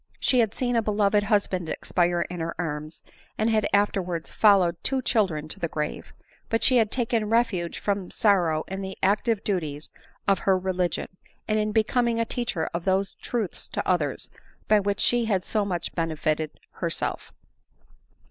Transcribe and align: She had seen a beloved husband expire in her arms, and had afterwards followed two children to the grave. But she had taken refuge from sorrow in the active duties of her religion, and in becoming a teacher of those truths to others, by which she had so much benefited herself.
She 0.19 0.39
had 0.39 0.55
seen 0.55 0.75
a 0.75 0.81
beloved 0.81 1.25
husband 1.25 1.69
expire 1.69 2.21
in 2.21 2.39
her 2.39 2.55
arms, 2.59 3.03
and 3.37 3.51
had 3.51 3.67
afterwards 3.71 4.31
followed 4.31 4.77
two 4.83 4.99
children 4.99 5.47
to 5.49 5.59
the 5.59 5.67
grave. 5.67 6.11
But 6.49 6.63
she 6.63 6.77
had 6.77 6.89
taken 6.89 7.29
refuge 7.29 7.77
from 7.77 8.09
sorrow 8.09 8.63
in 8.67 8.81
the 8.81 8.97
active 9.03 9.43
duties 9.43 9.91
of 10.27 10.39
her 10.39 10.57
religion, 10.57 11.07
and 11.47 11.59
in 11.59 11.71
becoming 11.71 12.19
a 12.19 12.25
teacher 12.25 12.67
of 12.73 12.83
those 12.83 13.13
truths 13.13 13.67
to 13.67 13.87
others, 13.87 14.31
by 14.67 14.79
which 14.79 14.99
she 15.01 15.25
had 15.25 15.43
so 15.43 15.63
much 15.63 15.93
benefited 15.93 16.59
herself. 16.71 17.31